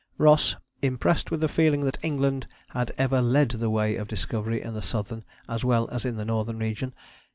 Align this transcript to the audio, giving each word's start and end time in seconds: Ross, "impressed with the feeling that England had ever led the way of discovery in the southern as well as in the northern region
Ross, 0.17 0.55
"impressed 0.81 1.29
with 1.29 1.41
the 1.41 1.47
feeling 1.47 1.81
that 1.81 2.03
England 2.03 2.47
had 2.69 2.91
ever 2.97 3.21
led 3.21 3.49
the 3.49 3.69
way 3.69 3.95
of 3.97 4.07
discovery 4.07 4.59
in 4.59 4.73
the 4.73 4.81
southern 4.81 5.23
as 5.47 5.63
well 5.63 5.87
as 5.91 6.05
in 6.05 6.17
the 6.17 6.25
northern 6.25 6.57
region 6.57 6.95